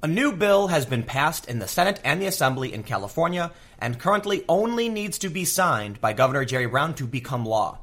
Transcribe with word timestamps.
A 0.00 0.06
new 0.06 0.30
bill 0.30 0.68
has 0.68 0.86
been 0.86 1.02
passed 1.02 1.48
in 1.48 1.58
the 1.58 1.66
Senate 1.66 1.98
and 2.04 2.22
the 2.22 2.28
Assembly 2.28 2.72
in 2.72 2.84
California 2.84 3.50
and 3.80 3.98
currently 3.98 4.44
only 4.48 4.88
needs 4.88 5.18
to 5.18 5.28
be 5.28 5.44
signed 5.44 6.00
by 6.00 6.12
Governor 6.12 6.44
Jerry 6.44 6.66
Brown 6.66 6.94
to 6.94 7.04
become 7.04 7.44
law. 7.44 7.78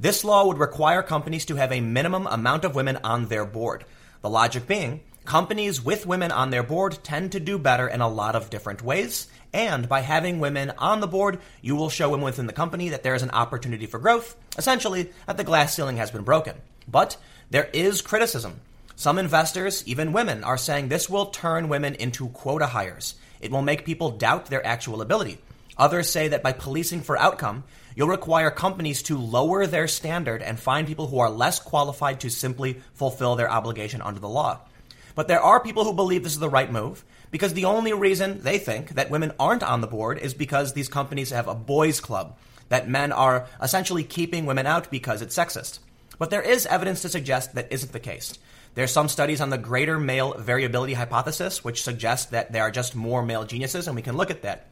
This 0.00 0.24
law 0.24 0.46
would 0.46 0.56
require 0.56 1.02
companies 1.02 1.44
to 1.44 1.56
have 1.56 1.70
a 1.70 1.82
minimum 1.82 2.26
amount 2.26 2.64
of 2.64 2.74
women 2.74 2.96
on 3.04 3.26
their 3.26 3.44
board. 3.44 3.84
The 4.22 4.30
logic 4.30 4.66
being, 4.66 5.02
companies 5.26 5.84
with 5.84 6.06
women 6.06 6.32
on 6.32 6.48
their 6.48 6.62
board 6.62 7.00
tend 7.02 7.32
to 7.32 7.40
do 7.40 7.58
better 7.58 7.86
in 7.86 8.00
a 8.00 8.08
lot 8.08 8.34
of 8.34 8.48
different 8.48 8.82
ways, 8.82 9.28
and 9.52 9.90
by 9.90 10.00
having 10.00 10.40
women 10.40 10.72
on 10.78 11.00
the 11.00 11.06
board, 11.06 11.38
you 11.60 11.76
will 11.76 11.90
show 11.90 12.08
women 12.08 12.24
within 12.24 12.46
the 12.46 12.54
company 12.54 12.88
that 12.88 13.02
there 13.02 13.14
is 13.14 13.22
an 13.22 13.32
opportunity 13.32 13.84
for 13.84 13.98
growth, 13.98 14.36
essentially, 14.56 15.12
that 15.26 15.36
the 15.36 15.44
glass 15.44 15.74
ceiling 15.74 15.98
has 15.98 16.10
been 16.10 16.24
broken. 16.24 16.56
But 16.90 17.18
there 17.50 17.68
is 17.74 18.00
criticism. 18.00 18.62
Some 18.98 19.16
investors, 19.16 19.84
even 19.86 20.12
women, 20.12 20.42
are 20.42 20.58
saying 20.58 20.88
this 20.88 21.08
will 21.08 21.26
turn 21.26 21.68
women 21.68 21.94
into 21.94 22.30
quota 22.30 22.66
hires. 22.66 23.14
It 23.40 23.52
will 23.52 23.62
make 23.62 23.84
people 23.84 24.10
doubt 24.10 24.46
their 24.46 24.66
actual 24.66 25.00
ability. 25.02 25.38
Others 25.76 26.10
say 26.10 26.26
that 26.26 26.42
by 26.42 26.50
policing 26.50 27.02
for 27.02 27.16
outcome, 27.16 27.62
you'll 27.94 28.08
require 28.08 28.50
companies 28.50 29.04
to 29.04 29.16
lower 29.16 29.68
their 29.68 29.86
standard 29.86 30.42
and 30.42 30.58
find 30.58 30.84
people 30.84 31.06
who 31.06 31.20
are 31.20 31.30
less 31.30 31.60
qualified 31.60 32.18
to 32.18 32.28
simply 32.28 32.82
fulfill 32.92 33.36
their 33.36 33.48
obligation 33.48 34.02
under 34.02 34.18
the 34.18 34.28
law. 34.28 34.58
But 35.14 35.28
there 35.28 35.42
are 35.42 35.60
people 35.60 35.84
who 35.84 35.92
believe 35.92 36.24
this 36.24 36.32
is 36.32 36.40
the 36.40 36.48
right 36.48 36.72
move 36.72 37.04
because 37.30 37.54
the 37.54 37.66
only 37.66 37.92
reason 37.92 38.42
they 38.42 38.58
think 38.58 38.96
that 38.96 39.10
women 39.10 39.30
aren't 39.38 39.62
on 39.62 39.80
the 39.80 39.86
board 39.86 40.18
is 40.18 40.34
because 40.34 40.72
these 40.72 40.88
companies 40.88 41.30
have 41.30 41.46
a 41.46 41.54
boys' 41.54 42.00
club, 42.00 42.36
that 42.68 42.88
men 42.88 43.12
are 43.12 43.46
essentially 43.62 44.02
keeping 44.02 44.44
women 44.44 44.66
out 44.66 44.90
because 44.90 45.22
it's 45.22 45.38
sexist. 45.38 45.78
But 46.18 46.30
there 46.30 46.42
is 46.42 46.66
evidence 46.66 47.02
to 47.02 47.08
suggest 47.08 47.54
that 47.54 47.70
isn't 47.70 47.92
the 47.92 48.00
case. 48.00 48.36
There's 48.78 48.92
some 48.92 49.08
studies 49.08 49.40
on 49.40 49.50
the 49.50 49.58
greater 49.58 49.98
male 49.98 50.34
variability 50.34 50.92
hypothesis, 50.92 51.64
which 51.64 51.82
suggests 51.82 52.26
that 52.26 52.52
there 52.52 52.62
are 52.62 52.70
just 52.70 52.94
more 52.94 53.24
male 53.24 53.42
geniuses, 53.42 53.88
and 53.88 53.96
we 53.96 54.02
can 54.02 54.16
look 54.16 54.30
at 54.30 54.42
that. 54.42 54.68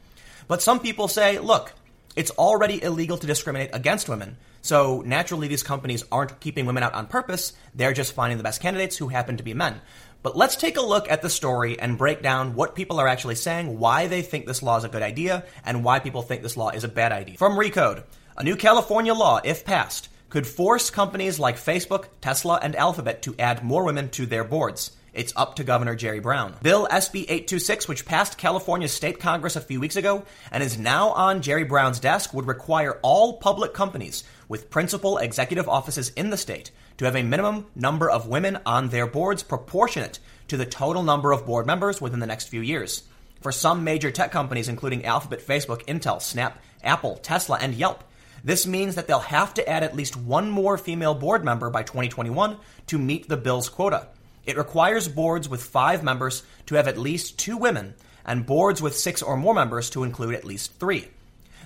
But 0.46 0.62
some 0.62 0.78
people 0.78 1.08
say, 1.08 1.40
look, 1.40 1.72
it's 2.14 2.30
already 2.30 2.80
illegal 2.80 3.18
to 3.18 3.26
discriminate 3.26 3.70
against 3.72 4.08
women. 4.08 4.36
So 4.62 5.02
naturally, 5.04 5.48
these 5.48 5.64
companies 5.64 6.04
aren't 6.12 6.38
keeping 6.38 6.66
women 6.66 6.84
out 6.84 6.94
on 6.94 7.08
purpose. 7.08 7.52
They're 7.74 7.92
just 7.92 8.12
finding 8.12 8.38
the 8.38 8.44
best 8.44 8.62
candidates 8.62 8.96
who 8.96 9.08
happen 9.08 9.38
to 9.38 9.42
be 9.42 9.54
men. 9.54 9.80
But 10.22 10.36
let's 10.36 10.54
take 10.54 10.76
a 10.76 10.86
look 10.86 11.10
at 11.10 11.20
the 11.20 11.28
story 11.28 11.76
and 11.76 11.98
break 11.98 12.22
down 12.22 12.54
what 12.54 12.76
people 12.76 13.00
are 13.00 13.08
actually 13.08 13.34
saying, 13.34 13.76
why 13.76 14.06
they 14.06 14.22
think 14.22 14.46
this 14.46 14.62
law 14.62 14.76
is 14.76 14.84
a 14.84 14.88
good 14.88 15.02
idea, 15.02 15.44
and 15.64 15.82
why 15.82 15.98
people 15.98 16.22
think 16.22 16.42
this 16.42 16.56
law 16.56 16.70
is 16.70 16.84
a 16.84 16.88
bad 16.88 17.10
idea. 17.10 17.38
From 17.38 17.58
Recode, 17.58 18.04
a 18.36 18.44
new 18.44 18.54
California 18.54 19.14
law, 19.14 19.40
if 19.42 19.64
passed, 19.64 20.10
could 20.36 20.46
force 20.46 20.90
companies 20.90 21.38
like 21.38 21.56
Facebook, 21.56 22.08
Tesla, 22.20 22.60
and 22.62 22.76
Alphabet 22.76 23.22
to 23.22 23.34
add 23.38 23.64
more 23.64 23.86
women 23.86 24.10
to 24.10 24.26
their 24.26 24.44
boards. 24.44 24.90
It's 25.14 25.32
up 25.34 25.56
to 25.56 25.64
Governor 25.64 25.96
Jerry 25.96 26.20
Brown. 26.20 26.54
Bill 26.60 26.86
SB 26.88 27.22
826, 27.22 27.88
which 27.88 28.04
passed 28.04 28.36
California's 28.36 28.92
state 28.92 29.18
Congress 29.18 29.56
a 29.56 29.62
few 29.62 29.80
weeks 29.80 29.96
ago 29.96 30.26
and 30.52 30.62
is 30.62 30.76
now 30.76 31.08
on 31.12 31.40
Jerry 31.40 31.64
Brown's 31.64 32.00
desk, 32.00 32.34
would 32.34 32.46
require 32.46 32.98
all 33.00 33.38
public 33.38 33.72
companies 33.72 34.24
with 34.46 34.68
principal 34.68 35.16
executive 35.16 35.70
offices 35.70 36.10
in 36.10 36.28
the 36.28 36.36
state 36.36 36.70
to 36.98 37.06
have 37.06 37.16
a 37.16 37.22
minimum 37.22 37.64
number 37.74 38.10
of 38.10 38.28
women 38.28 38.58
on 38.66 38.90
their 38.90 39.06
boards 39.06 39.42
proportionate 39.42 40.18
to 40.48 40.58
the 40.58 40.66
total 40.66 41.02
number 41.02 41.32
of 41.32 41.46
board 41.46 41.64
members 41.64 41.98
within 42.02 42.20
the 42.20 42.26
next 42.26 42.48
few 42.48 42.60
years. 42.60 43.04
For 43.40 43.52
some 43.52 43.84
major 43.84 44.10
tech 44.10 44.32
companies, 44.32 44.68
including 44.68 45.06
Alphabet, 45.06 45.40
Facebook, 45.40 45.86
Intel, 45.86 46.20
Snap, 46.20 46.60
Apple, 46.84 47.16
Tesla, 47.22 47.56
and 47.58 47.72
Yelp, 47.74 48.04
this 48.46 48.64
means 48.64 48.94
that 48.94 49.08
they'll 49.08 49.18
have 49.18 49.54
to 49.54 49.68
add 49.68 49.82
at 49.82 49.96
least 49.96 50.16
one 50.16 50.48
more 50.48 50.78
female 50.78 51.14
board 51.16 51.44
member 51.44 51.68
by 51.68 51.82
2021 51.82 52.56
to 52.86 52.96
meet 52.96 53.28
the 53.28 53.36
bill's 53.36 53.68
quota. 53.68 54.06
It 54.44 54.56
requires 54.56 55.08
boards 55.08 55.48
with 55.48 55.64
five 55.64 56.04
members 56.04 56.44
to 56.66 56.76
have 56.76 56.86
at 56.86 56.96
least 56.96 57.40
two 57.40 57.56
women, 57.56 57.94
and 58.24 58.46
boards 58.46 58.80
with 58.80 58.96
six 58.96 59.20
or 59.20 59.36
more 59.36 59.52
members 59.52 59.90
to 59.90 60.04
include 60.04 60.36
at 60.36 60.44
least 60.44 60.78
three. 60.78 61.08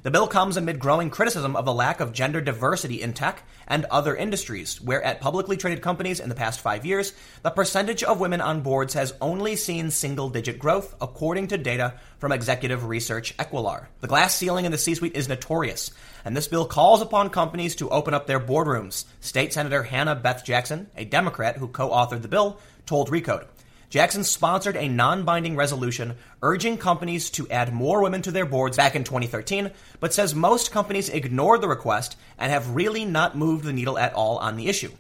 The 0.03 0.11
bill 0.11 0.29
comes 0.29 0.57
amid 0.57 0.79
growing 0.79 1.11
criticism 1.11 1.55
of 1.55 1.67
the 1.67 1.75
lack 1.75 2.01
of 2.01 2.15
gender 2.15 2.41
diversity 2.41 3.03
in 3.03 3.13
tech 3.13 3.43
and 3.69 3.85
other 3.85 4.17
industries, 4.17 4.81
where 4.81 5.03
at 5.03 5.21
publicly 5.21 5.59
traded 5.59 5.83
companies 5.83 6.21
in 6.21 6.31
the 6.31 6.35
past 6.35 6.61
five 6.61 6.87
years, 6.87 7.13
the 7.43 7.51
percentage 7.51 8.03
of 8.03 8.19
women 8.19 8.41
on 8.41 8.63
boards 8.63 8.95
has 8.95 9.13
only 9.21 9.57
seen 9.57 9.91
single 9.91 10.31
digit 10.31 10.59
growth, 10.59 10.95
according 11.03 11.49
to 11.49 11.59
data 11.59 11.93
from 12.17 12.33
executive 12.33 12.87
research 12.87 13.37
Equilar. 13.37 13.89
The 14.01 14.09
glass 14.09 14.35
ceiling 14.35 14.65
in 14.65 14.73
the 14.73 14.79
C 14.79 14.95
suite 14.95 15.17
is 15.17 15.29
notorious, 15.29 15.91
and 16.25 16.35
this 16.35 16.49
bill 16.49 16.65
calls 16.65 17.03
upon 17.03 17.29
companies 17.29 17.77
to 17.77 17.91
open 17.91 18.15
up 18.15 18.27
their 18.27 18.41
boardrooms. 18.41 19.05
State 19.21 19.53
Senator 19.53 19.83
Hannah 19.83 20.17
Beth 20.17 20.47
Jackson, 20.47 20.89
a 20.97 21.05
Democrat 21.05 21.59
who 21.59 21.69
co 21.69 21.91
authored 21.91 22.23
the 22.23 22.29
bill, 22.29 22.59
told 22.87 23.11
Recode. 23.11 23.45
Jackson 23.91 24.23
sponsored 24.23 24.77
a 24.77 24.89
non 24.89 25.25
binding 25.25 25.57
resolution 25.57 26.15
urging 26.43 26.79
companies 26.79 27.29
to 27.31 27.49
add 27.51 27.73
more 27.73 28.01
women 28.01 28.23
to 28.23 28.31
their 28.31 28.47
boards 28.47 28.77
back 28.77 28.95
in 28.95 29.03
2013, 29.03 29.73
but 29.99 30.15
says 30.15 30.33
most 30.33 30.71
companies 30.71 31.09
ignored 31.09 31.61
the 31.61 31.67
request 31.67 32.17
and 32.39 32.53
have 32.53 32.77
really 32.77 33.05
not 33.05 33.37
moved 33.37 33.65
the 33.65 33.73
needle 33.73 33.99
at 33.99 34.15
all 34.15 34.39
on 34.39 34.57
the 34.57 34.69
issue. 34.69 34.93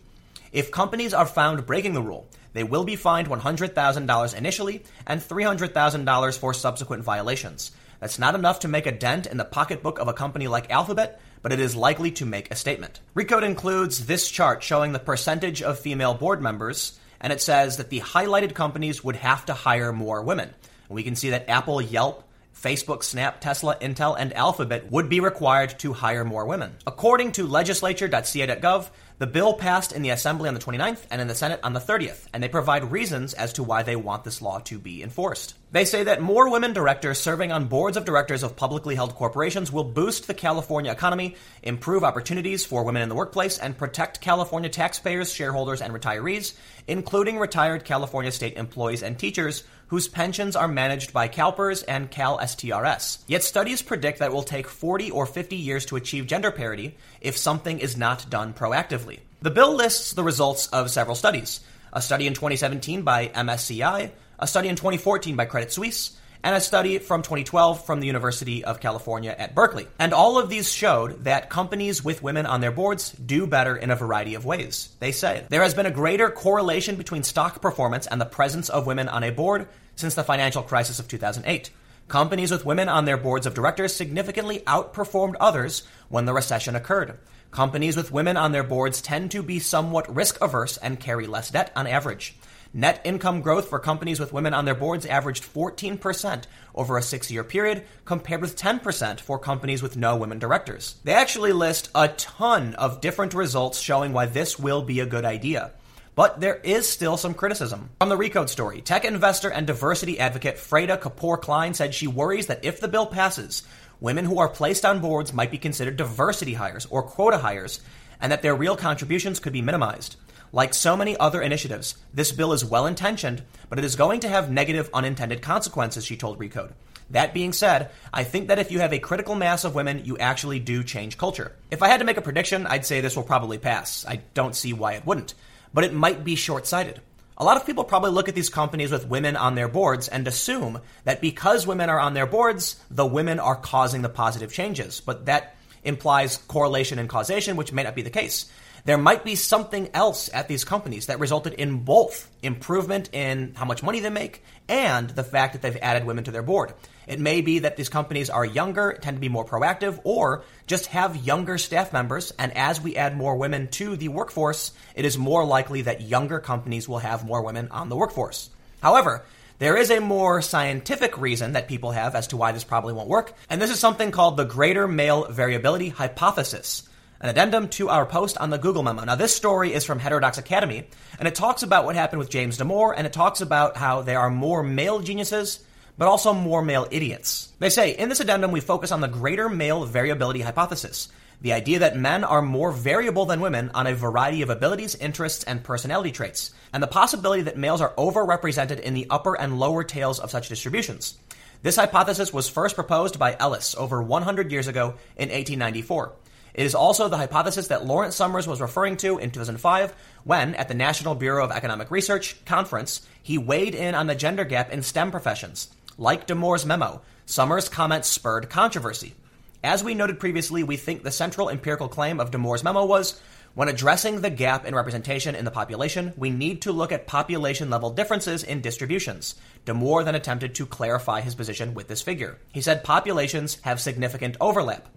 If 0.50 0.72
companies 0.72 1.14
are 1.14 1.24
found 1.24 1.66
breaking 1.66 1.94
the 1.94 2.02
rule, 2.02 2.26
they 2.52 2.64
will 2.64 2.82
be 2.82 2.96
fined 2.96 3.28
$100,000 3.28 4.34
initially 4.36 4.82
and 5.06 5.20
$300,000 5.20 6.38
for 6.38 6.52
subsequent 6.52 7.04
violations. 7.04 7.70
That's 8.00 8.18
not 8.18 8.34
enough 8.34 8.58
to 8.60 8.68
make 8.68 8.86
a 8.86 8.92
dent 8.92 9.28
in 9.28 9.36
the 9.36 9.44
pocketbook 9.44 10.00
of 10.00 10.08
a 10.08 10.12
company 10.12 10.48
like 10.48 10.68
Alphabet, 10.68 11.20
but 11.42 11.52
it 11.52 11.60
is 11.60 11.76
likely 11.76 12.10
to 12.12 12.26
make 12.26 12.50
a 12.50 12.56
statement. 12.56 12.98
Recode 13.14 13.44
includes 13.44 14.06
this 14.06 14.28
chart 14.28 14.64
showing 14.64 14.90
the 14.90 14.98
percentage 14.98 15.62
of 15.62 15.78
female 15.78 16.14
board 16.14 16.42
members 16.42 16.98
and 17.20 17.32
it 17.32 17.40
says 17.40 17.76
that 17.76 17.90
the 17.90 18.00
highlighted 18.00 18.54
companies 18.54 19.04
would 19.04 19.16
have 19.16 19.46
to 19.46 19.54
hire 19.54 19.92
more 19.92 20.22
women. 20.22 20.48
And 20.88 20.96
we 20.96 21.02
can 21.02 21.16
see 21.16 21.30
that 21.30 21.48
Apple, 21.48 21.80
Yelp, 21.80 22.24
Facebook, 22.54 23.02
Snap, 23.02 23.40
Tesla, 23.40 23.76
Intel, 23.76 24.16
and 24.18 24.34
Alphabet 24.34 24.90
would 24.90 25.08
be 25.08 25.20
required 25.20 25.78
to 25.78 25.92
hire 25.92 26.24
more 26.24 26.44
women. 26.44 26.76
According 26.86 27.32
to 27.32 27.46
legislature.ca.gov, 27.46 28.90
the 29.20 29.26
bill 29.26 29.52
passed 29.52 29.92
in 29.92 30.00
the 30.00 30.10
Assembly 30.10 30.48
on 30.48 30.54
the 30.54 30.60
29th 30.60 31.04
and 31.10 31.20
in 31.20 31.28
the 31.28 31.34
Senate 31.34 31.60
on 31.62 31.74
the 31.74 31.80
30th, 31.80 32.26
and 32.32 32.42
they 32.42 32.48
provide 32.48 32.90
reasons 32.90 33.34
as 33.34 33.52
to 33.54 33.62
why 33.62 33.82
they 33.82 33.96
want 33.96 34.24
this 34.24 34.40
law 34.40 34.60
to 34.60 34.78
be 34.78 35.02
enforced. 35.02 35.54
They 35.72 35.84
say 35.84 36.04
that 36.04 36.22
more 36.22 36.50
women 36.50 36.72
directors 36.72 37.20
serving 37.20 37.52
on 37.52 37.68
boards 37.68 37.98
of 37.98 38.06
directors 38.06 38.42
of 38.42 38.56
publicly 38.56 38.94
held 38.94 39.14
corporations 39.14 39.70
will 39.70 39.84
boost 39.84 40.26
the 40.26 40.34
California 40.34 40.90
economy, 40.90 41.36
improve 41.62 42.02
opportunities 42.02 42.64
for 42.64 42.82
women 42.82 43.02
in 43.02 43.10
the 43.10 43.14
workplace, 43.14 43.58
and 43.58 43.76
protect 43.76 44.22
California 44.22 44.70
taxpayers, 44.70 45.32
shareholders, 45.32 45.82
and 45.82 45.92
retirees, 45.92 46.54
including 46.90 47.38
retired 47.38 47.84
California 47.84 48.32
state 48.32 48.56
employees 48.56 49.04
and 49.04 49.16
teachers 49.16 49.62
whose 49.86 50.08
pensions 50.08 50.56
are 50.56 50.66
managed 50.66 51.12
by 51.12 51.28
CalPERS 51.28 51.84
and 51.86 52.10
CalSTRS. 52.10 53.18
Yet 53.28 53.44
studies 53.44 53.80
predict 53.80 54.18
that 54.18 54.30
it 54.30 54.34
will 54.34 54.42
take 54.42 54.66
40 54.66 55.12
or 55.12 55.24
50 55.24 55.54
years 55.54 55.86
to 55.86 55.96
achieve 55.96 56.26
gender 56.26 56.50
parity 56.50 56.96
if 57.20 57.36
something 57.36 57.78
is 57.78 57.96
not 57.96 58.28
done 58.28 58.52
proactively. 58.52 59.20
The 59.40 59.52
bill 59.52 59.72
lists 59.72 60.14
the 60.14 60.24
results 60.24 60.66
of 60.66 60.90
several 60.90 61.16
studies 61.16 61.60
a 61.92 62.02
study 62.02 62.26
in 62.28 62.34
2017 62.34 63.02
by 63.02 63.28
MSCI, 63.28 64.10
a 64.38 64.46
study 64.46 64.68
in 64.68 64.76
2014 64.76 65.34
by 65.34 65.44
Credit 65.44 65.72
Suisse, 65.72 66.16
and 66.42 66.54
a 66.54 66.60
study 66.60 66.98
from 66.98 67.22
2012 67.22 67.84
from 67.84 68.00
the 68.00 68.06
University 68.06 68.64
of 68.64 68.80
California 68.80 69.34
at 69.36 69.54
Berkeley. 69.54 69.86
And 69.98 70.12
all 70.12 70.38
of 70.38 70.48
these 70.48 70.72
showed 70.72 71.24
that 71.24 71.50
companies 71.50 72.04
with 72.04 72.22
women 72.22 72.46
on 72.46 72.60
their 72.60 72.72
boards 72.72 73.12
do 73.12 73.46
better 73.46 73.76
in 73.76 73.90
a 73.90 73.96
variety 73.96 74.34
of 74.34 74.44
ways. 74.44 74.90
They 75.00 75.12
say 75.12 75.44
there 75.48 75.62
has 75.62 75.74
been 75.74 75.86
a 75.86 75.90
greater 75.90 76.30
correlation 76.30 76.96
between 76.96 77.22
stock 77.22 77.60
performance 77.60 78.06
and 78.06 78.20
the 78.20 78.26
presence 78.26 78.68
of 78.68 78.86
women 78.86 79.08
on 79.08 79.24
a 79.24 79.30
board 79.30 79.68
since 79.96 80.14
the 80.14 80.24
financial 80.24 80.62
crisis 80.62 80.98
of 80.98 81.08
2008. 81.08 81.70
Companies 82.08 82.50
with 82.50 82.66
women 82.66 82.88
on 82.88 83.04
their 83.04 83.16
boards 83.16 83.46
of 83.46 83.54
directors 83.54 83.94
significantly 83.94 84.60
outperformed 84.66 85.36
others 85.38 85.84
when 86.08 86.24
the 86.24 86.32
recession 86.32 86.74
occurred. 86.74 87.16
Companies 87.52 87.96
with 87.96 88.12
women 88.12 88.36
on 88.36 88.52
their 88.52 88.62
boards 88.64 89.00
tend 89.00 89.30
to 89.32 89.42
be 89.42 89.58
somewhat 89.58 90.12
risk 90.12 90.38
averse 90.40 90.76
and 90.76 90.98
carry 90.98 91.26
less 91.26 91.50
debt 91.50 91.72
on 91.76 91.86
average. 91.86 92.36
Net 92.72 93.00
income 93.02 93.40
growth 93.40 93.68
for 93.68 93.80
companies 93.80 94.20
with 94.20 94.32
women 94.32 94.54
on 94.54 94.64
their 94.64 94.76
boards 94.76 95.04
averaged 95.04 95.42
14% 95.42 96.44
over 96.72 96.96
a 96.96 97.02
six 97.02 97.28
year 97.28 97.42
period, 97.42 97.82
compared 98.04 98.40
with 98.40 98.56
10% 98.56 99.18
for 99.18 99.40
companies 99.40 99.82
with 99.82 99.96
no 99.96 100.14
women 100.14 100.38
directors. 100.38 100.94
They 101.02 101.12
actually 101.12 101.52
list 101.52 101.90
a 101.96 102.06
ton 102.08 102.74
of 102.76 103.00
different 103.00 103.34
results 103.34 103.80
showing 103.80 104.12
why 104.12 104.26
this 104.26 104.56
will 104.56 104.82
be 104.82 105.00
a 105.00 105.06
good 105.06 105.24
idea. 105.24 105.72
But 106.14 106.40
there 106.40 106.60
is 106.62 106.88
still 106.88 107.16
some 107.16 107.34
criticism. 107.34 107.90
From 107.98 108.08
the 108.08 108.16
Recode 108.16 108.48
story, 108.48 108.80
tech 108.82 109.04
investor 109.04 109.50
and 109.50 109.66
diversity 109.66 110.20
advocate 110.20 110.56
Freada 110.56 110.96
Kapor 110.96 111.40
Klein 111.40 111.74
said 111.74 111.92
she 111.92 112.06
worries 112.06 112.46
that 112.46 112.64
if 112.64 112.80
the 112.80 112.88
bill 112.88 113.06
passes, 113.06 113.64
women 113.98 114.24
who 114.24 114.38
are 114.38 114.48
placed 114.48 114.84
on 114.84 115.00
boards 115.00 115.32
might 115.32 115.50
be 115.50 115.58
considered 115.58 115.96
diversity 115.96 116.54
hires 116.54 116.86
or 116.86 117.02
quota 117.02 117.38
hires, 117.38 117.80
and 118.20 118.30
that 118.30 118.42
their 118.42 118.54
real 118.54 118.76
contributions 118.76 119.40
could 119.40 119.52
be 119.52 119.62
minimized. 119.62 120.14
Like 120.52 120.74
so 120.74 120.96
many 120.96 121.16
other 121.16 121.40
initiatives, 121.40 121.96
this 122.12 122.32
bill 122.32 122.52
is 122.52 122.64
well 122.64 122.86
intentioned, 122.86 123.42
but 123.68 123.78
it 123.78 123.84
is 123.84 123.94
going 123.94 124.20
to 124.20 124.28
have 124.28 124.50
negative 124.50 124.90
unintended 124.92 125.42
consequences, 125.42 126.04
she 126.04 126.16
told 126.16 126.38
Recode. 126.38 126.72
That 127.10 127.34
being 127.34 127.52
said, 127.52 127.90
I 128.12 128.24
think 128.24 128.48
that 128.48 128.58
if 128.58 128.70
you 128.70 128.80
have 128.80 128.92
a 128.92 128.98
critical 128.98 129.34
mass 129.34 129.64
of 129.64 129.74
women, 129.74 130.04
you 130.04 130.18
actually 130.18 130.60
do 130.60 130.82
change 130.84 131.18
culture. 131.18 131.52
If 131.70 131.82
I 131.82 131.88
had 131.88 131.98
to 131.98 132.04
make 132.04 132.16
a 132.16 132.22
prediction, 132.22 132.66
I'd 132.66 132.86
say 132.86 133.00
this 133.00 133.16
will 133.16 133.22
probably 133.24 133.58
pass. 133.58 134.04
I 134.06 134.22
don't 134.34 134.54
see 134.56 134.72
why 134.72 134.94
it 134.94 135.06
wouldn't. 135.06 135.34
But 135.74 135.84
it 135.84 135.92
might 135.92 136.24
be 136.24 136.36
short 136.36 136.66
sighted. 136.66 137.00
A 137.36 137.44
lot 137.44 137.56
of 137.56 137.64
people 137.64 137.84
probably 137.84 138.10
look 138.10 138.28
at 138.28 138.34
these 138.34 138.50
companies 138.50 138.90
with 138.92 139.08
women 139.08 139.34
on 139.34 139.54
their 139.54 139.68
boards 139.68 140.08
and 140.08 140.26
assume 140.28 140.80
that 141.04 141.20
because 141.20 141.66
women 141.66 141.90
are 141.90 141.98
on 141.98 142.14
their 142.14 142.26
boards, 142.26 142.78
the 142.90 143.06
women 143.06 143.40
are 143.40 143.56
causing 143.56 144.02
the 144.02 144.08
positive 144.08 144.52
changes. 144.52 145.00
But 145.00 145.26
that 145.26 145.56
implies 145.82 146.36
correlation 146.36 146.98
and 146.98 147.08
causation, 147.08 147.56
which 147.56 147.72
may 147.72 147.82
not 147.82 147.94
be 147.94 148.02
the 148.02 148.10
case. 148.10 148.50
There 148.84 148.98
might 148.98 149.24
be 149.24 149.34
something 149.34 149.90
else 149.92 150.30
at 150.32 150.48
these 150.48 150.64
companies 150.64 151.06
that 151.06 151.20
resulted 151.20 151.54
in 151.54 151.80
both 151.84 152.30
improvement 152.42 153.10
in 153.12 153.54
how 153.54 153.64
much 153.64 153.82
money 153.82 154.00
they 154.00 154.10
make 154.10 154.42
and 154.68 155.10
the 155.10 155.24
fact 155.24 155.52
that 155.52 155.62
they've 155.62 155.76
added 155.82 156.04
women 156.04 156.24
to 156.24 156.30
their 156.30 156.42
board. 156.42 156.72
It 157.06 157.20
may 157.20 157.40
be 157.40 157.60
that 157.60 157.76
these 157.76 157.88
companies 157.88 158.30
are 158.30 158.44
younger, 158.44 158.96
tend 159.00 159.16
to 159.16 159.20
be 159.20 159.28
more 159.28 159.44
proactive, 159.44 160.00
or 160.04 160.44
just 160.66 160.86
have 160.86 161.16
younger 161.16 161.58
staff 161.58 161.92
members. 161.92 162.32
And 162.38 162.56
as 162.56 162.80
we 162.80 162.96
add 162.96 163.16
more 163.16 163.36
women 163.36 163.68
to 163.72 163.96
the 163.96 164.08
workforce, 164.08 164.72
it 164.94 165.04
is 165.04 165.18
more 165.18 165.44
likely 165.44 165.82
that 165.82 166.02
younger 166.02 166.38
companies 166.38 166.88
will 166.88 167.00
have 167.00 167.26
more 167.26 167.42
women 167.42 167.68
on 167.70 167.88
the 167.88 167.96
workforce. 167.96 168.48
However, 168.80 169.24
there 169.58 169.76
is 169.76 169.90
a 169.90 170.00
more 170.00 170.40
scientific 170.40 171.18
reason 171.18 171.52
that 171.52 171.68
people 171.68 171.90
have 171.90 172.14
as 172.14 172.28
to 172.28 172.36
why 172.38 172.52
this 172.52 172.64
probably 172.64 172.94
won't 172.94 173.08
work, 173.08 173.34
and 173.50 173.60
this 173.60 173.70
is 173.70 173.78
something 173.78 174.10
called 174.10 174.38
the 174.38 174.44
greater 174.44 174.88
male 174.88 175.26
variability 175.26 175.90
hypothesis 175.90 176.88
an 177.20 177.28
addendum 177.28 177.68
to 177.68 177.88
our 177.88 178.06
post 178.06 178.38
on 178.38 178.50
the 178.50 178.58
Google 178.58 178.82
memo. 178.82 179.04
Now, 179.04 179.14
this 179.14 179.34
story 179.34 179.72
is 179.74 179.84
from 179.84 179.98
Heterodox 179.98 180.38
Academy, 180.38 180.88
and 181.18 181.28
it 181.28 181.34
talks 181.34 181.62
about 181.62 181.84
what 181.84 181.94
happened 181.94 182.20
with 182.20 182.30
James 182.30 182.58
Damore, 182.58 182.94
and 182.96 183.06
it 183.06 183.12
talks 183.12 183.40
about 183.40 183.76
how 183.76 184.02
there 184.02 184.20
are 184.20 184.30
more 184.30 184.62
male 184.62 185.00
geniuses 185.00 185.60
but 186.00 186.08
also 186.08 186.32
more 186.32 186.62
male 186.62 186.88
idiots. 186.90 187.52
They 187.58 187.68
say, 187.68 187.90
in 187.90 188.08
this 188.08 188.20
addendum, 188.20 188.52
we 188.52 188.60
focus 188.60 188.90
on 188.90 189.02
the 189.02 189.06
greater 189.06 189.50
male 189.50 189.84
variability 189.84 190.40
hypothesis, 190.40 191.08
the 191.42 191.52
idea 191.52 191.80
that 191.80 191.94
men 191.94 192.24
are 192.24 192.40
more 192.40 192.72
variable 192.72 193.26
than 193.26 193.42
women 193.42 193.70
on 193.74 193.86
a 193.86 193.94
variety 193.94 194.40
of 194.40 194.48
abilities, 194.48 194.94
interests, 194.94 195.44
and 195.44 195.62
personality 195.62 196.10
traits, 196.10 196.54
and 196.72 196.82
the 196.82 196.86
possibility 196.86 197.42
that 197.42 197.58
males 197.58 197.82
are 197.82 197.92
overrepresented 197.98 198.80
in 198.80 198.94
the 198.94 199.06
upper 199.10 199.34
and 199.38 199.60
lower 199.60 199.84
tails 199.84 200.18
of 200.18 200.30
such 200.30 200.48
distributions. 200.48 201.18
This 201.62 201.76
hypothesis 201.76 202.32
was 202.32 202.48
first 202.48 202.76
proposed 202.76 203.18
by 203.18 203.36
Ellis 203.38 203.74
over 203.74 204.02
100 204.02 204.50
years 204.50 204.68
ago 204.68 204.94
in 205.18 205.28
1894. 205.28 206.12
It 206.54 206.64
is 206.64 206.74
also 206.74 207.08
the 207.08 207.16
hypothesis 207.16 207.68
that 207.68 207.86
Lawrence 207.86 208.16
Summers 208.16 208.46
was 208.46 208.60
referring 208.60 208.96
to 208.98 209.18
in 209.18 209.30
2005 209.30 209.94
when, 210.24 210.54
at 210.54 210.68
the 210.68 210.74
National 210.74 211.14
Bureau 211.14 211.44
of 211.44 211.50
Economic 211.50 211.90
Research 211.90 212.44
conference, 212.44 213.06
he 213.22 213.38
weighed 213.38 213.74
in 213.74 213.94
on 213.94 214.06
the 214.06 214.14
gender 214.14 214.44
gap 214.44 214.70
in 214.70 214.82
STEM 214.82 215.10
professions. 215.10 215.68
Like 215.96 216.26
Damore's 216.26 216.66
memo, 216.66 217.02
Summers' 217.26 217.68
comments 217.68 218.08
spurred 218.08 218.50
controversy. 218.50 219.14
As 219.62 219.84
we 219.84 219.94
noted 219.94 220.18
previously, 220.18 220.62
we 220.62 220.76
think 220.76 221.02
the 221.02 221.10
central 221.10 221.50
empirical 221.50 221.88
claim 221.88 222.18
of 222.18 222.30
Damore's 222.30 222.64
memo 222.64 222.84
was 222.84 223.20
when 223.54 223.68
addressing 223.68 224.20
the 224.20 224.30
gap 224.30 224.64
in 224.64 224.76
representation 224.76 225.34
in 225.34 225.44
the 225.44 225.50
population, 225.50 226.12
we 226.16 226.30
need 226.30 226.62
to 226.62 226.72
look 226.72 226.92
at 226.92 227.08
population 227.08 227.68
level 227.68 227.90
differences 227.90 228.44
in 228.44 228.60
distributions. 228.60 229.34
Damore 229.66 230.04
then 230.04 230.14
attempted 230.14 230.54
to 230.54 230.66
clarify 230.66 231.20
his 231.20 231.34
position 231.34 231.74
with 231.74 231.88
this 231.88 232.00
figure. 232.00 232.38
He 232.52 232.60
said 232.60 232.84
populations 232.84 233.58
have 233.62 233.80
significant 233.80 234.36
overlap 234.40 234.88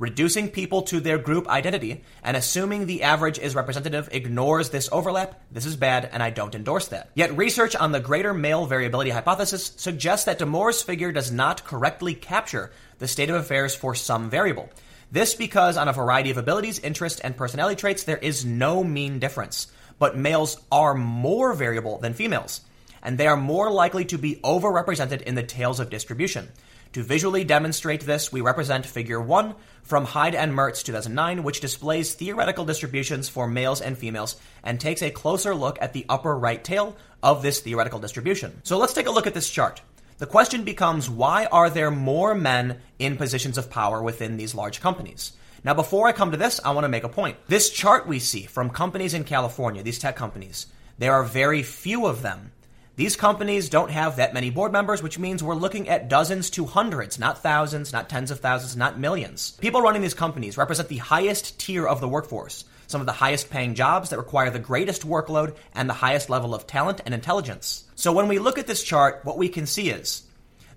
reducing 0.00 0.48
people 0.48 0.82
to 0.82 0.98
their 0.98 1.18
group 1.18 1.46
identity 1.46 2.02
and 2.24 2.36
assuming 2.36 2.86
the 2.86 3.04
average 3.04 3.38
is 3.38 3.54
representative 3.54 4.08
ignores 4.10 4.70
this 4.70 4.88
overlap, 4.90 5.40
this 5.52 5.66
is 5.66 5.76
bad 5.76 6.08
and 6.10 6.22
I 6.22 6.30
don't 6.30 6.54
endorse 6.54 6.88
that. 6.88 7.10
Yet 7.14 7.36
research 7.36 7.76
on 7.76 7.92
the 7.92 8.00
greater 8.00 8.34
male 8.34 8.66
variability 8.66 9.10
hypothesis 9.10 9.72
suggests 9.76 10.24
that 10.24 10.38
Damore's 10.38 10.82
figure 10.82 11.12
does 11.12 11.30
not 11.30 11.64
correctly 11.64 12.14
capture 12.14 12.72
the 12.98 13.06
state 13.06 13.28
of 13.30 13.36
affairs 13.36 13.74
for 13.74 13.94
some 13.94 14.30
variable. 14.30 14.70
This 15.12 15.34
because 15.34 15.76
on 15.76 15.88
a 15.88 15.92
variety 15.92 16.30
of 16.30 16.38
abilities, 16.38 16.78
interests, 16.78 17.20
and 17.20 17.36
personality 17.36 17.76
traits, 17.76 18.04
there 18.04 18.16
is 18.16 18.44
no 18.44 18.82
mean 18.82 19.18
difference. 19.18 19.66
But 19.98 20.16
males 20.16 20.58
are 20.72 20.94
more 20.94 21.52
variable 21.52 21.98
than 21.98 22.14
females, 22.14 22.62
and 23.02 23.18
they 23.18 23.26
are 23.26 23.36
more 23.36 23.70
likely 23.70 24.04
to 24.06 24.18
be 24.18 24.36
overrepresented 24.36 25.22
in 25.22 25.34
the 25.34 25.42
tails 25.42 25.80
of 25.80 25.90
distribution. 25.90 26.48
To 26.94 27.04
visually 27.04 27.44
demonstrate 27.44 28.00
this, 28.00 28.32
we 28.32 28.40
represent 28.40 28.84
Figure 28.84 29.20
1 29.20 29.54
from 29.84 30.06
Hyde 30.06 30.34
and 30.34 30.52
Mertz 30.52 30.82
2009, 30.82 31.44
which 31.44 31.60
displays 31.60 32.14
theoretical 32.14 32.64
distributions 32.64 33.28
for 33.28 33.46
males 33.46 33.80
and 33.80 33.96
females 33.96 34.34
and 34.64 34.80
takes 34.80 35.00
a 35.00 35.12
closer 35.12 35.54
look 35.54 35.78
at 35.80 35.92
the 35.92 36.04
upper 36.08 36.36
right 36.36 36.64
tail 36.64 36.96
of 37.22 37.42
this 37.42 37.60
theoretical 37.60 38.00
distribution. 38.00 38.60
So 38.64 38.76
let's 38.76 38.92
take 38.92 39.06
a 39.06 39.12
look 39.12 39.28
at 39.28 39.34
this 39.34 39.48
chart. 39.48 39.80
The 40.18 40.26
question 40.26 40.64
becomes 40.64 41.08
why 41.08 41.46
are 41.46 41.70
there 41.70 41.92
more 41.92 42.34
men 42.34 42.80
in 42.98 43.16
positions 43.16 43.56
of 43.56 43.70
power 43.70 44.02
within 44.02 44.36
these 44.36 44.56
large 44.56 44.80
companies? 44.80 45.34
Now, 45.62 45.74
before 45.74 46.08
I 46.08 46.12
come 46.12 46.32
to 46.32 46.36
this, 46.36 46.60
I 46.64 46.72
want 46.72 46.86
to 46.86 46.88
make 46.88 47.04
a 47.04 47.08
point. 47.08 47.36
This 47.46 47.70
chart 47.70 48.08
we 48.08 48.18
see 48.18 48.46
from 48.46 48.68
companies 48.68 49.14
in 49.14 49.22
California, 49.22 49.84
these 49.84 50.00
tech 50.00 50.16
companies, 50.16 50.66
there 50.98 51.14
are 51.14 51.22
very 51.22 51.62
few 51.62 52.06
of 52.06 52.22
them 52.22 52.50
these 53.00 53.16
companies 53.16 53.70
don't 53.70 53.90
have 53.90 54.16
that 54.16 54.34
many 54.34 54.50
board 54.50 54.72
members, 54.72 55.02
which 55.02 55.18
means 55.18 55.42
we're 55.42 55.54
looking 55.54 55.88
at 55.88 56.10
dozens 56.10 56.50
to 56.50 56.66
hundreds, 56.66 57.18
not 57.18 57.42
thousands, 57.42 57.94
not 57.94 58.10
tens 58.10 58.30
of 58.30 58.40
thousands, 58.40 58.76
not 58.76 58.98
millions. 58.98 59.52
People 59.52 59.80
running 59.80 60.02
these 60.02 60.12
companies 60.12 60.58
represent 60.58 60.90
the 60.90 60.98
highest 60.98 61.58
tier 61.58 61.88
of 61.88 62.02
the 62.02 62.08
workforce, 62.08 62.66
some 62.88 63.00
of 63.00 63.06
the 63.06 63.14
highest 63.14 63.48
paying 63.48 63.74
jobs 63.74 64.10
that 64.10 64.18
require 64.18 64.50
the 64.50 64.58
greatest 64.58 65.08
workload 65.08 65.56
and 65.74 65.88
the 65.88 65.94
highest 65.94 66.28
level 66.28 66.54
of 66.54 66.66
talent 66.66 67.00
and 67.06 67.14
intelligence. 67.14 67.84
So 67.94 68.12
when 68.12 68.28
we 68.28 68.38
look 68.38 68.58
at 68.58 68.66
this 68.66 68.82
chart, 68.82 69.24
what 69.24 69.38
we 69.38 69.48
can 69.48 69.64
see 69.64 69.88
is 69.88 70.24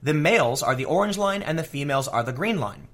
the 0.01 0.13
males 0.13 0.63
are 0.63 0.75
the 0.75 0.85
orange 0.85 1.17
line 1.17 1.43
and 1.43 1.59
the 1.59 1.63
females 1.63 2.07
are 2.07 2.23
the 2.23 2.31
green 2.31 2.57
line. 2.57 2.87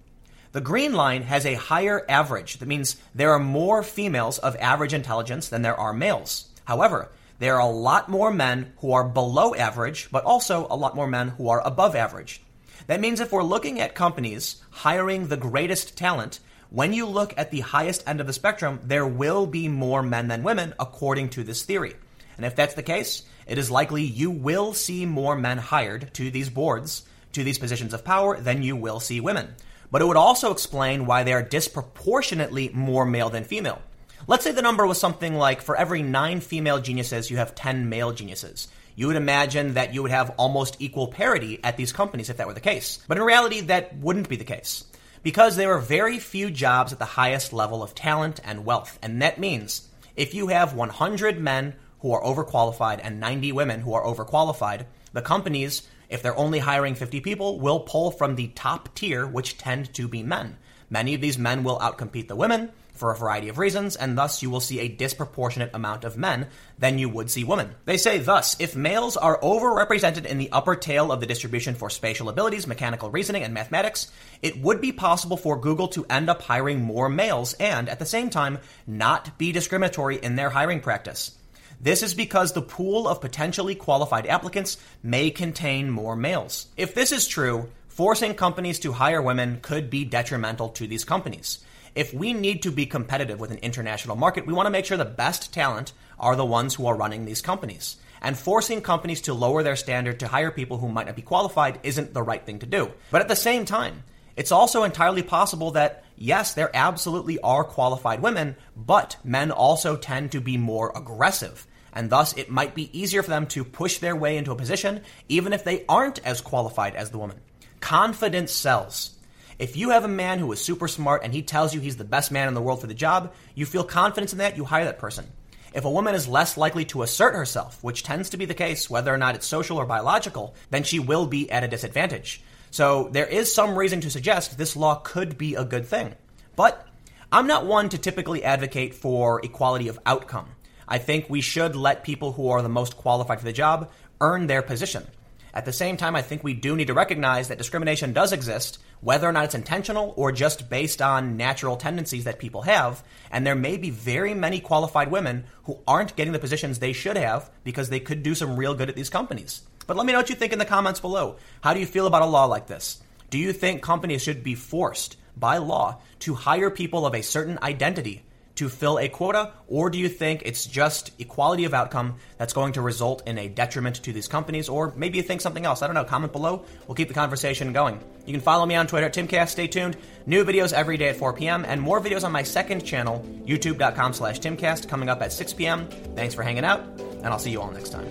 The 0.53 0.61
green 0.61 0.93
line 0.93 1.21
has 1.21 1.45
a 1.45 1.53
higher 1.53 2.03
average. 2.09 2.57
That 2.57 2.67
means 2.67 2.95
there 3.13 3.33
are 3.33 3.39
more 3.39 3.83
females 3.83 4.39
of 4.39 4.55
average 4.55 4.95
intelligence 4.95 5.49
than 5.49 5.61
there 5.61 5.79
are 5.79 5.93
males. 5.93 6.47
However, 6.65 7.11
there 7.39 7.55
are 7.55 7.61
a 7.61 7.71
lot 7.71 8.09
more 8.09 8.31
men 8.31 8.73
who 8.77 8.91
are 8.91 9.03
below 9.03 9.55
average, 9.55 10.09
but 10.11 10.25
also 10.25 10.67
a 10.69 10.75
lot 10.75 10.95
more 10.95 11.07
men 11.07 11.29
who 11.29 11.47
are 11.47 11.65
above 11.65 11.95
average. 11.95 12.41
That 12.87 12.99
means 12.99 13.19
if 13.19 13.31
we're 13.31 13.43
looking 13.43 13.79
at 13.79 13.95
companies 13.95 14.61
hiring 14.69 15.27
the 15.27 15.37
greatest 15.37 15.97
talent, 15.97 16.39
when 16.69 16.91
you 16.91 17.05
look 17.05 17.33
at 17.37 17.49
the 17.49 17.61
highest 17.61 18.03
end 18.07 18.19
of 18.19 18.27
the 18.27 18.33
spectrum, 18.33 18.81
there 18.83 19.07
will 19.07 19.47
be 19.47 19.67
more 19.69 20.03
men 20.03 20.27
than 20.27 20.43
women, 20.43 20.73
according 20.79 21.29
to 21.29 21.43
this 21.43 21.63
theory. 21.63 21.95
And 22.35 22.45
if 22.45 22.55
that's 22.55 22.75
the 22.75 22.83
case, 22.83 23.23
it 23.47 23.57
is 23.57 23.71
likely 23.71 24.03
you 24.03 24.31
will 24.31 24.73
see 24.73 25.05
more 25.05 25.35
men 25.35 25.57
hired 25.57 26.13
to 26.15 26.29
these 26.29 26.49
boards, 26.49 27.03
to 27.33 27.43
these 27.43 27.57
positions 27.57 27.93
of 27.93 28.03
power, 28.03 28.37
than 28.39 28.63
you 28.63 28.75
will 28.75 28.99
see 28.99 29.19
women. 29.19 29.55
But 29.91 30.01
it 30.01 30.05
would 30.05 30.17
also 30.17 30.51
explain 30.51 31.05
why 31.05 31.23
they 31.23 31.33
are 31.33 31.41
disproportionately 31.41 32.69
more 32.73 33.05
male 33.05 33.29
than 33.29 33.45
female. 33.45 33.81
Let's 34.27 34.43
say 34.43 34.51
the 34.51 34.61
number 34.61 34.85
was 34.85 34.99
something 34.99 35.35
like 35.35 35.61
for 35.61 35.75
every 35.75 36.03
nine 36.03 36.41
female 36.41 36.79
geniuses, 36.79 37.31
you 37.31 37.37
have 37.37 37.55
10 37.55 37.89
male 37.89 38.11
geniuses. 38.11 38.67
You 38.95 39.07
would 39.07 39.15
imagine 39.15 39.75
that 39.75 39.93
you 39.93 40.01
would 40.01 40.11
have 40.11 40.31
almost 40.37 40.75
equal 40.79 41.07
parity 41.07 41.59
at 41.63 41.77
these 41.77 41.93
companies 41.93 42.29
if 42.29 42.37
that 42.37 42.47
were 42.47 42.53
the 42.53 42.59
case. 42.59 42.99
But 43.07 43.17
in 43.17 43.23
reality, 43.23 43.61
that 43.61 43.95
wouldn't 43.97 44.29
be 44.29 44.35
the 44.35 44.43
case. 44.43 44.83
Because 45.23 45.55
there 45.55 45.73
are 45.73 45.79
very 45.79 46.19
few 46.19 46.51
jobs 46.51 46.93
at 46.93 46.99
the 46.99 47.05
highest 47.05 47.53
level 47.53 47.81
of 47.81 47.95
talent 47.95 48.39
and 48.43 48.65
wealth. 48.65 48.99
And 49.01 49.21
that 49.21 49.39
means 49.39 49.87
if 50.15 50.33
you 50.33 50.47
have 50.47 50.73
100 50.73 51.39
men 51.39 51.75
who 51.99 52.11
are 52.11 52.23
overqualified 52.23 52.99
and 53.01 53.19
90 53.19 53.51
women 53.53 53.81
who 53.81 53.93
are 53.93 54.03
overqualified, 54.03 54.85
the 55.13 55.21
companies, 55.21 55.87
if 56.09 56.21
they're 56.21 56.37
only 56.37 56.59
hiring 56.59 56.95
50 56.95 57.21
people, 57.21 57.59
will 57.59 57.79
pull 57.79 58.11
from 58.11 58.35
the 58.35 58.47
top 58.49 58.93
tier, 58.95 59.25
which 59.25 59.57
tend 59.57 59.93
to 59.93 60.07
be 60.07 60.23
men. 60.23 60.57
Many 60.89 61.13
of 61.13 61.21
these 61.21 61.37
men 61.37 61.63
will 61.63 61.79
outcompete 61.79 62.27
the 62.27 62.35
women, 62.35 62.71
for 62.99 63.11
a 63.11 63.15
variety 63.15 63.47
of 63.47 63.57
reasons, 63.57 63.95
and 63.95 64.17
thus 64.17 64.43
you 64.43 64.49
will 64.49 64.59
see 64.59 64.79
a 64.81 64.89
disproportionate 64.89 65.71
amount 65.73 66.03
of 66.03 66.17
men 66.17 66.47
than 66.77 66.99
you 66.99 67.07
would 67.07 67.31
see 67.31 67.45
women. 67.45 67.73
They 67.85 67.95
say 67.95 68.17
thus, 68.17 68.59
if 68.59 68.75
males 68.75 69.15
are 69.15 69.39
overrepresented 69.39 70.25
in 70.25 70.37
the 70.37 70.51
upper 70.51 70.75
tail 70.75 71.09
of 71.09 71.21
the 71.21 71.25
distribution 71.25 71.75
for 71.75 71.89
spatial 71.89 72.27
abilities, 72.27 72.67
mechanical 72.67 73.09
reasoning, 73.09 73.43
and 73.43 73.53
mathematics, 73.53 74.11
it 74.41 74.61
would 74.61 74.81
be 74.81 74.91
possible 74.91 75.37
for 75.37 75.59
Google 75.59 75.87
to 75.89 76.05
end 76.09 76.29
up 76.29 76.41
hiring 76.41 76.81
more 76.81 77.07
males 77.07 77.53
and, 77.53 77.87
at 77.87 77.99
the 77.99 78.05
same 78.05 78.29
time, 78.29 78.59
not 78.85 79.37
be 79.37 79.53
discriminatory 79.53 80.17
in 80.17 80.35
their 80.35 80.49
hiring 80.49 80.81
practice. 80.81 81.37
This 81.79 82.03
is 82.03 82.13
because 82.13 82.51
the 82.51 82.61
pool 82.61 83.07
of 83.07 83.21
potentially 83.21 83.75
qualified 83.75 84.27
applicants 84.27 84.77
may 85.01 85.31
contain 85.31 85.89
more 85.89 86.17
males. 86.17 86.67
If 86.75 86.93
this 86.93 87.13
is 87.13 87.25
true, 87.25 87.69
forcing 87.87 88.33
companies 88.33 88.79
to 88.79 88.91
hire 88.91 89.21
women 89.21 89.59
could 89.61 89.89
be 89.89 90.03
detrimental 90.03 90.69
to 90.69 90.87
these 90.87 91.05
companies 91.05 91.59
if 91.95 92.13
we 92.13 92.33
need 92.33 92.63
to 92.63 92.71
be 92.71 92.85
competitive 92.85 93.39
with 93.39 93.51
an 93.51 93.57
international 93.57 94.15
market, 94.15 94.45
we 94.45 94.53
want 94.53 94.67
to 94.67 94.71
make 94.71 94.85
sure 94.85 94.97
the 94.97 95.05
best 95.05 95.53
talent 95.53 95.93
are 96.19 96.35
the 96.35 96.45
ones 96.45 96.75
who 96.75 96.85
are 96.87 96.95
running 96.95 97.25
these 97.25 97.41
companies. 97.41 97.97
And 98.21 98.37
forcing 98.37 98.81
companies 98.81 99.21
to 99.21 99.33
lower 99.33 99.63
their 99.63 99.77
standard 99.77 100.19
to 100.19 100.27
hire 100.27 100.51
people 100.51 100.77
who 100.77 100.89
might 100.89 101.07
not 101.07 101.15
be 101.15 101.21
qualified 101.21 101.79
isn't 101.83 102.13
the 102.13 102.23
right 102.23 102.45
thing 102.45 102.59
to 102.59 102.65
do. 102.65 102.91
But 103.11 103.21
at 103.21 103.27
the 103.27 103.35
same 103.35 103.65
time, 103.65 104.03
it's 104.35 104.51
also 104.51 104.83
entirely 104.83 105.23
possible 105.23 105.71
that, 105.71 106.03
yes, 106.17 106.53
there 106.53 106.71
absolutely 106.73 107.39
are 107.39 107.63
qualified 107.63 108.21
women, 108.21 108.55
but 108.75 109.17
men 109.23 109.51
also 109.51 109.95
tend 109.95 110.31
to 110.31 110.41
be 110.41 110.57
more 110.57 110.91
aggressive. 110.95 111.65
And 111.93 112.09
thus, 112.09 112.37
it 112.37 112.51
might 112.51 112.75
be 112.75 112.97
easier 112.97 113.23
for 113.23 113.29
them 113.29 113.47
to 113.47 113.63
push 113.63 113.97
their 113.97 114.15
way 114.15 114.37
into 114.37 114.51
a 114.51 114.55
position, 114.55 115.01
even 115.27 115.53
if 115.53 115.63
they 115.63 115.85
aren't 115.87 116.25
as 116.25 116.41
qualified 116.41 116.95
as 116.95 117.09
the 117.09 117.17
woman. 117.17 117.39
Confidence 117.79 118.51
sells. 118.51 119.11
If 119.59 119.75
you 119.75 119.89
have 119.89 120.05
a 120.05 120.07
man 120.07 120.39
who 120.39 120.49
is 120.53 120.61
super 120.61 120.87
smart 120.87 121.25
and 121.25 121.33
he 121.33 121.41
tells 121.41 121.73
you 121.73 121.81
he's 121.81 121.97
the 121.97 122.05
best 122.05 122.31
man 122.31 122.47
in 122.47 122.53
the 122.53 122.61
world 122.61 122.79
for 122.79 122.87
the 122.87 122.93
job, 122.93 123.33
you 123.55 123.65
feel 123.65 123.83
confidence 123.83 124.31
in 124.31 124.37
that, 124.37 124.55
you 124.55 124.63
hire 124.63 124.85
that 124.85 124.99
person. 124.99 125.27
If 125.73 125.83
a 125.83 125.91
woman 125.91 126.15
is 126.15 126.29
less 126.29 126.55
likely 126.55 126.85
to 126.85 127.01
assert 127.01 127.35
herself, 127.35 127.83
which 127.83 128.01
tends 128.03 128.29
to 128.29 128.37
be 128.37 128.45
the 128.45 128.53
case 128.53 128.89
whether 128.89 129.13
or 129.13 129.17
not 129.17 129.35
it's 129.35 129.45
social 129.45 129.75
or 129.75 129.85
biological, 129.85 130.55
then 130.69 130.83
she 130.83 130.97
will 130.97 131.27
be 131.27 131.51
at 131.51 131.65
a 131.65 131.67
disadvantage. 131.67 132.41
So 132.71 133.09
there 133.11 133.25
is 133.25 133.53
some 133.53 133.77
reason 133.77 133.99
to 134.01 134.09
suggest 134.09 134.57
this 134.57 134.77
law 134.77 134.95
could 134.95 135.37
be 135.37 135.55
a 135.55 135.65
good 135.65 135.85
thing. 135.85 136.15
But 136.55 136.87
I'm 137.29 137.45
not 137.45 137.65
one 137.65 137.89
to 137.89 137.97
typically 137.97 138.45
advocate 138.45 138.95
for 138.95 139.43
equality 139.43 139.89
of 139.89 139.99
outcome. 140.05 140.47
I 140.87 140.99
think 140.99 141.29
we 141.29 141.41
should 141.41 141.75
let 141.75 142.05
people 142.05 142.31
who 142.31 142.47
are 142.47 142.61
the 142.61 142.69
most 142.69 142.95
qualified 142.95 143.39
for 143.39 143.45
the 143.45 143.51
job 143.51 143.91
earn 144.21 144.47
their 144.47 144.61
position. 144.61 145.05
At 145.53 145.65
the 145.65 145.73
same 145.73 145.97
time, 145.97 146.15
I 146.15 146.21
think 146.21 146.43
we 146.43 146.53
do 146.53 146.75
need 146.75 146.87
to 146.87 146.93
recognize 146.93 147.47
that 147.47 147.57
discrimination 147.57 148.13
does 148.13 148.31
exist, 148.31 148.79
whether 149.01 149.27
or 149.27 149.31
not 149.31 149.45
it's 149.45 149.55
intentional 149.55 150.13
or 150.15 150.31
just 150.31 150.69
based 150.69 151.01
on 151.01 151.37
natural 151.37 151.77
tendencies 151.77 152.25
that 152.25 152.39
people 152.39 152.63
have. 152.63 153.03
And 153.31 153.45
there 153.45 153.55
may 153.55 153.77
be 153.77 153.89
very 153.89 154.33
many 154.33 154.59
qualified 154.59 155.11
women 155.11 155.45
who 155.63 155.79
aren't 155.87 156.15
getting 156.15 156.33
the 156.33 156.39
positions 156.39 156.79
they 156.79 156.93
should 156.93 157.17
have 157.17 157.49
because 157.63 157.89
they 157.89 157.99
could 157.99 158.23
do 158.23 158.35
some 158.35 158.57
real 158.57 158.75
good 158.75 158.89
at 158.89 158.95
these 158.95 159.09
companies. 159.09 159.61
But 159.87 159.97
let 159.97 160.05
me 160.05 160.13
know 160.13 160.19
what 160.19 160.29
you 160.29 160.35
think 160.35 160.53
in 160.53 160.59
the 160.59 160.65
comments 160.65 160.99
below. 160.99 161.37
How 161.61 161.73
do 161.73 161.79
you 161.79 161.87
feel 161.87 162.05
about 162.05 162.21
a 162.21 162.27
law 162.27 162.45
like 162.45 162.67
this? 162.67 163.01
Do 163.29 163.37
you 163.37 163.53
think 163.53 163.81
companies 163.81 164.21
should 164.21 164.43
be 164.43 164.55
forced 164.55 165.17
by 165.35 165.57
law 165.57 166.01
to 166.19 166.35
hire 166.35 166.69
people 166.69 167.05
of 167.05 167.15
a 167.15 167.23
certain 167.23 167.57
identity 167.63 168.23
to 168.59 168.67
fill 168.67 168.99
a 168.99 169.07
quota, 169.07 169.53
or 169.69 169.89
do 169.89 169.97
you 169.97 170.09
think 170.09 170.43
it's 170.45 170.65
just 170.65 171.13
equality 171.17 171.63
of 171.63 171.73
outcome 171.73 172.15
that's 172.37 172.51
going 172.51 172.73
to 172.73 172.81
result 172.81 173.25
in 173.25 173.37
a 173.37 173.47
detriment 173.47 173.95
to 174.03 174.11
these 174.11 174.27
companies, 174.27 174.67
or 174.67 174.93
maybe 174.97 175.15
you 175.17 175.23
think 175.23 175.39
something 175.39 175.65
else? 175.65 175.81
I 175.81 175.87
don't 175.87 175.93
know. 175.93 176.03
Comment 176.03 176.29
below. 176.29 176.65
We'll 176.85 176.95
keep 176.95 177.07
the 177.07 177.13
conversation 177.13 177.71
going. 177.71 178.03
You 178.25 178.33
can 178.33 178.41
follow 178.41 178.65
me 178.65 178.75
on 178.75 178.85
Twitter 178.85 179.05
at 179.05 179.13
Timcast. 179.13 179.47
Stay 179.47 179.67
tuned. 179.67 179.95
New 180.25 180.43
videos 180.43 180.73
every 180.73 180.97
day 180.97 181.07
at 181.07 181.15
4 181.15 181.31
p.m. 181.31 181.63
and 181.63 181.79
more 181.79 182.01
videos 182.01 182.25
on 182.25 182.33
my 182.33 182.43
second 182.43 182.83
channel, 182.83 183.25
youtube.com 183.45 184.11
slash 184.11 184.41
Timcast, 184.41 184.89
coming 184.89 185.07
up 185.07 185.21
at 185.21 185.31
6 185.31 185.53
p.m. 185.53 185.87
Thanks 186.15 186.35
for 186.35 186.43
hanging 186.43 186.65
out, 186.65 186.81
and 186.99 187.27
I'll 187.27 187.39
see 187.39 187.51
you 187.51 187.61
all 187.61 187.71
next 187.71 187.91
time. 187.91 188.09